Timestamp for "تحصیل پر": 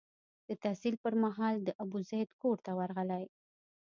0.63-1.13